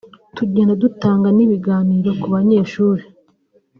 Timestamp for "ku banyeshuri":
2.21-3.03